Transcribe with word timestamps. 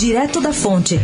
Direto 0.00 0.40
da 0.40 0.50
Fonte. 0.50 0.98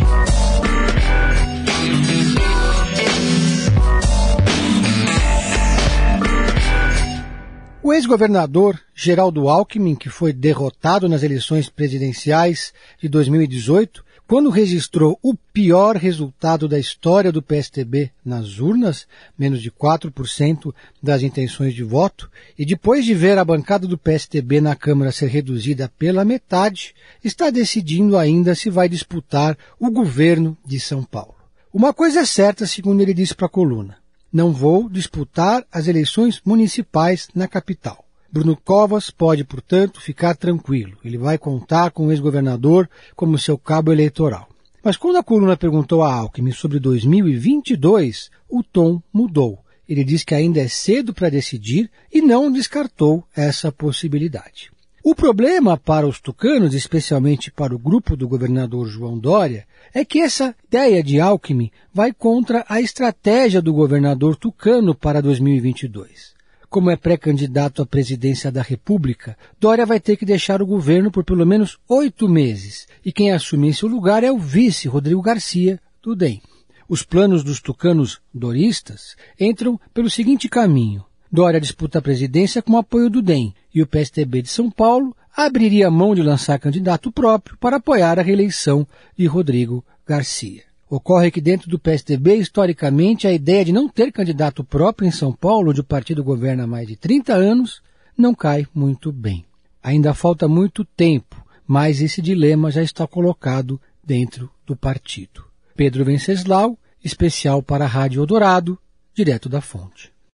O 7.82 7.92
ex-governador 7.92 8.80
Geraldo 8.94 9.50
Alckmin, 9.50 9.94
que 9.94 10.08
foi 10.08 10.32
derrotado 10.32 11.10
nas 11.10 11.22
eleições 11.22 11.68
presidenciais 11.68 12.72
de 12.98 13.06
2018, 13.06 14.02
quando 14.26 14.50
registrou 14.50 15.18
o 15.22 15.34
pior 15.34 15.96
resultado 15.96 16.66
da 16.66 16.78
história 16.78 17.30
do 17.30 17.42
PSTB 17.42 18.10
nas 18.24 18.58
urnas, 18.58 19.06
menos 19.38 19.62
de 19.62 19.70
4% 19.70 20.74
das 21.02 21.22
intenções 21.22 21.74
de 21.74 21.84
voto, 21.84 22.30
e 22.58 22.64
depois 22.64 23.04
de 23.04 23.14
ver 23.14 23.38
a 23.38 23.44
bancada 23.44 23.86
do 23.86 23.96
PSTB 23.96 24.60
na 24.60 24.74
Câmara 24.74 25.12
ser 25.12 25.28
reduzida 25.28 25.90
pela 25.98 26.24
metade, 26.24 26.94
está 27.22 27.50
decidindo 27.50 28.18
ainda 28.18 28.54
se 28.54 28.68
vai 28.68 28.88
disputar 28.88 29.56
o 29.78 29.90
governo 29.90 30.56
de 30.64 30.80
São 30.80 31.04
Paulo. 31.04 31.34
Uma 31.72 31.92
coisa 31.92 32.20
é 32.20 32.24
certa, 32.24 32.66
segundo 32.66 33.00
ele 33.00 33.14
disse 33.14 33.34
para 33.34 33.46
a 33.46 33.50
coluna 33.50 33.96
não 34.36 34.52
vou 34.52 34.88
disputar 34.88 35.64
as 35.72 35.88
eleições 35.88 36.42
municipais 36.44 37.28
na 37.34 37.48
capital. 37.48 38.05
Bruno 38.36 38.54
Covas 38.54 39.08
pode, 39.08 39.44
portanto, 39.44 39.98
ficar 39.98 40.36
tranquilo. 40.36 40.98
Ele 41.02 41.16
vai 41.16 41.38
contar 41.38 41.90
com 41.90 42.06
o 42.06 42.12
ex-governador 42.12 42.86
como 43.14 43.38
seu 43.38 43.56
cabo 43.56 43.90
eleitoral. 43.90 44.46
Mas 44.84 44.98
quando 44.98 45.16
a 45.16 45.22
coluna 45.22 45.56
perguntou 45.56 46.02
a 46.02 46.12
Alckmin 46.12 46.52
sobre 46.52 46.78
2022, 46.78 48.30
o 48.46 48.62
tom 48.62 49.00
mudou. 49.10 49.60
Ele 49.88 50.04
diz 50.04 50.22
que 50.22 50.34
ainda 50.34 50.60
é 50.60 50.68
cedo 50.68 51.14
para 51.14 51.30
decidir 51.30 51.90
e 52.12 52.20
não 52.20 52.52
descartou 52.52 53.24
essa 53.34 53.72
possibilidade. 53.72 54.70
O 55.02 55.14
problema 55.14 55.78
para 55.78 56.06
os 56.06 56.20
tucanos, 56.20 56.74
especialmente 56.74 57.50
para 57.50 57.74
o 57.74 57.78
grupo 57.78 58.14
do 58.14 58.28
governador 58.28 58.86
João 58.86 59.18
Dória, 59.18 59.66
é 59.94 60.04
que 60.04 60.20
essa 60.20 60.54
ideia 60.68 61.02
de 61.02 61.18
Alckmin 61.18 61.70
vai 61.90 62.12
contra 62.12 62.66
a 62.68 62.82
estratégia 62.82 63.62
do 63.62 63.72
governador 63.72 64.36
tucano 64.36 64.94
para 64.94 65.22
2022. 65.22 66.35
Como 66.68 66.90
é 66.90 66.96
pré-candidato 66.96 67.80
à 67.80 67.86
presidência 67.86 68.50
da 68.50 68.60
República, 68.60 69.36
Dória 69.58 69.86
vai 69.86 70.00
ter 70.00 70.16
que 70.16 70.26
deixar 70.26 70.60
o 70.60 70.66
governo 70.66 71.10
por 71.10 71.24
pelo 71.24 71.46
menos 71.46 71.78
oito 71.88 72.28
meses, 72.28 72.86
e 73.04 73.12
quem 73.12 73.30
assume 73.30 73.72
seu 73.72 73.88
lugar 73.88 74.24
é 74.24 74.30
o 74.30 74.38
vice 74.38 74.88
Rodrigo 74.88 75.22
Garcia, 75.22 75.80
do 76.02 76.14
DEM. 76.14 76.42
Os 76.88 77.02
planos 77.02 77.42
dos 77.42 77.60
tucanos 77.60 78.20
doristas 78.32 79.16
entram 79.40 79.80
pelo 79.92 80.10
seguinte 80.10 80.48
caminho. 80.48 81.04
Dória 81.30 81.60
disputa 81.60 81.98
a 81.98 82.02
presidência 82.02 82.62
com 82.62 82.72
o 82.72 82.78
apoio 82.78 83.10
do 83.10 83.20
DEM 83.20 83.54
e 83.74 83.82
o 83.82 83.86
PSTB 83.86 84.42
de 84.42 84.48
São 84.48 84.70
Paulo 84.70 85.16
abriria 85.36 85.90
mão 85.90 86.14
de 86.14 86.22
lançar 86.22 86.58
candidato 86.58 87.12
próprio 87.12 87.56
para 87.58 87.76
apoiar 87.76 88.18
a 88.18 88.22
reeleição 88.22 88.86
de 89.16 89.26
Rodrigo 89.26 89.84
Garcia. 90.06 90.62
Ocorre 90.88 91.32
que 91.32 91.40
dentro 91.40 91.68
do 91.68 91.78
PSDB, 91.78 92.36
historicamente, 92.36 93.26
a 93.26 93.32
ideia 93.32 93.64
de 93.64 93.72
não 93.72 93.88
ter 93.88 94.12
candidato 94.12 94.62
próprio 94.62 95.08
em 95.08 95.10
São 95.10 95.32
Paulo, 95.32 95.70
onde 95.70 95.80
o 95.80 95.84
partido 95.84 96.22
governa 96.22 96.62
há 96.62 96.66
mais 96.66 96.86
de 96.86 96.96
30 96.96 97.34
anos, 97.34 97.82
não 98.16 98.32
cai 98.32 98.66
muito 98.72 99.12
bem. 99.12 99.44
Ainda 99.82 100.14
falta 100.14 100.46
muito 100.46 100.84
tempo, 100.84 101.44
mas 101.66 102.00
esse 102.00 102.22
dilema 102.22 102.70
já 102.70 102.82
está 102.82 103.06
colocado 103.06 103.80
dentro 104.04 104.48
do 104.64 104.76
partido. 104.76 105.44
Pedro 105.74 106.04
Venceslau, 106.04 106.78
especial 107.04 107.62
para 107.62 107.84
a 107.84 107.88
Rádio 107.88 108.22
Eldorado, 108.22 108.78
direto 109.12 109.48
da 109.48 109.60
fonte. 109.60 110.15